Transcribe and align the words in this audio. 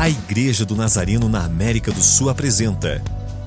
A 0.00 0.08
Igreja 0.08 0.64
do 0.64 0.74
Nazareno 0.74 1.28
na 1.28 1.44
América 1.44 1.92
do 1.92 2.00
Sul 2.00 2.30
apresenta 2.30 3.04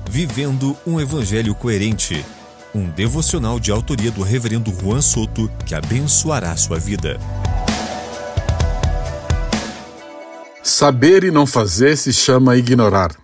Vivendo 0.08 0.76
um 0.86 1.00
Evangelho 1.00 1.52
Coerente, 1.52 2.24
um 2.72 2.88
devocional 2.90 3.58
de 3.58 3.72
autoria 3.72 4.12
do 4.12 4.22
Reverendo 4.22 4.72
Juan 4.72 5.00
Soto 5.00 5.50
que 5.66 5.74
abençoará 5.74 6.56
sua 6.56 6.78
vida. 6.78 7.18
Saber 10.62 11.24
e 11.24 11.32
não 11.32 11.44
fazer 11.44 11.96
se 11.96 12.12
chama 12.12 12.56
ignorar. 12.56 13.16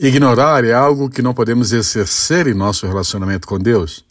Ignorar 0.00 0.64
é 0.64 0.72
algo 0.72 1.10
que 1.10 1.20
não 1.20 1.34
podemos 1.34 1.74
exercer 1.74 2.46
em 2.46 2.54
nosso 2.54 2.86
relacionamento 2.86 3.46
com 3.46 3.58
Deus. 3.58 4.02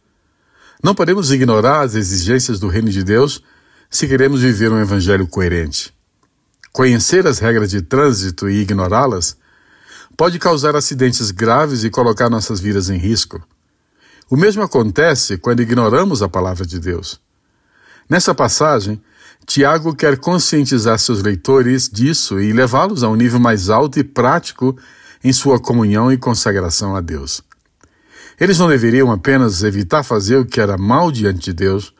Não 0.83 0.93
podemos 0.93 1.31
ignorar 1.31 1.81
as 1.81 1.95
exigências 1.95 2.59
do 2.59 2.67
reino 2.67 2.89
de 2.89 3.03
Deus 3.03 3.41
se 3.89 4.07
queremos 4.07 4.41
viver 4.41 4.71
um 4.71 4.79
evangelho 4.79 5.27
coerente. 5.27 5.91
Conhecer 6.73 7.27
as 7.27 7.37
regras 7.37 7.69
de 7.69 7.83
trânsito 7.83 8.49
e 8.49 8.61
ignorá-las 8.61 9.37
pode 10.17 10.39
causar 10.39 10.75
acidentes 10.75 11.29
graves 11.29 11.83
e 11.83 11.89
colocar 11.91 12.31
nossas 12.31 12.59
vidas 12.59 12.89
em 12.89 12.97
risco. 12.97 13.39
O 14.27 14.35
mesmo 14.35 14.63
acontece 14.63 15.37
quando 15.37 15.61
ignoramos 15.61 16.23
a 16.23 16.27
palavra 16.27 16.65
de 16.65 16.79
Deus. 16.79 17.21
Nessa 18.09 18.33
passagem, 18.33 18.99
Tiago 19.45 19.95
quer 19.95 20.17
conscientizar 20.17 20.97
seus 20.97 21.21
leitores 21.21 21.87
disso 21.87 22.39
e 22.39 22.51
levá-los 22.51 23.03
a 23.03 23.09
um 23.09 23.15
nível 23.15 23.39
mais 23.39 23.69
alto 23.69 23.99
e 23.99 24.03
prático 24.03 24.75
em 25.23 25.31
sua 25.31 25.59
comunhão 25.59 26.11
e 26.11 26.17
consagração 26.17 26.95
a 26.95 27.01
Deus. 27.01 27.43
Eles 28.39 28.57
não 28.57 28.67
deveriam 28.67 29.11
apenas 29.11 29.61
evitar 29.61 30.01
fazer 30.01 30.37
o 30.37 30.45
que 30.45 30.59
era 30.59 30.75
mal 30.75 31.11
diante 31.11 31.39
de 31.45 31.53
Deus, 31.53 31.93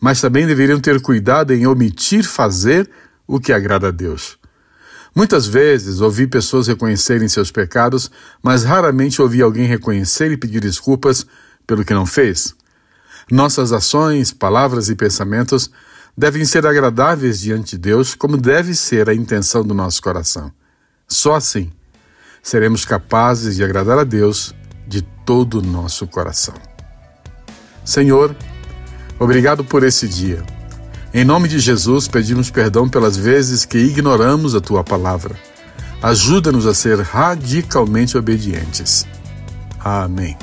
mas 0.00 0.20
também 0.20 0.48
deveriam 0.48 0.80
ter 0.80 1.00
cuidado 1.00 1.54
em 1.54 1.64
omitir 1.64 2.24
fazer 2.24 2.90
o 3.26 3.40
que 3.40 3.52
agrada 3.52 3.88
a 3.88 3.90
Deus. 3.90 4.38
Muitas 5.14 5.46
vezes 5.46 6.00
ouvi 6.00 6.26
pessoas 6.26 6.66
reconhecerem 6.66 7.26
seus 7.26 7.50
pecados, 7.50 8.10
mas 8.42 8.64
raramente 8.64 9.22
ouvi 9.22 9.40
alguém 9.40 9.66
reconhecer 9.66 10.30
e 10.30 10.36
pedir 10.36 10.60
desculpas 10.60 11.26
pelo 11.66 11.84
que 11.84 11.94
não 11.94 12.04
fez. 12.04 12.54
Nossas 13.30 13.72
ações, 13.72 14.32
palavras 14.32 14.88
e 14.88 14.94
pensamentos 14.94 15.70
devem 16.16 16.44
ser 16.44 16.66
agradáveis 16.66 17.40
diante 17.40 17.72
de 17.72 17.78
Deus, 17.78 18.14
como 18.14 18.36
deve 18.36 18.74
ser 18.74 19.08
a 19.08 19.14
intenção 19.14 19.64
do 19.64 19.74
nosso 19.74 20.02
coração. 20.02 20.52
Só 21.08 21.34
assim 21.34 21.72
seremos 22.42 22.84
capazes 22.84 23.56
de 23.56 23.64
agradar 23.64 23.98
a 23.98 24.04
Deus 24.04 24.54
de 24.86 25.02
todo 25.02 25.58
o 25.58 25.62
nosso 25.62 26.06
coração. 26.06 26.54
Senhor, 27.84 28.36
obrigado 29.18 29.64
por 29.64 29.82
esse 29.82 30.06
dia. 30.06 30.44
Em 31.16 31.24
nome 31.24 31.48
de 31.48 31.58
Jesus, 31.58 32.06
pedimos 32.06 32.50
perdão 32.50 32.86
pelas 32.86 33.16
vezes 33.16 33.64
que 33.64 33.78
ignoramos 33.78 34.54
a 34.54 34.60
tua 34.60 34.84
palavra. 34.84 35.34
Ajuda-nos 36.02 36.66
a 36.66 36.74
ser 36.74 37.00
radicalmente 37.00 38.18
obedientes. 38.18 39.06
Amém. 39.82 40.36